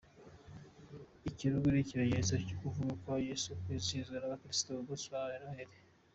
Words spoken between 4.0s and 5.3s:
nabakristu ku munsi wa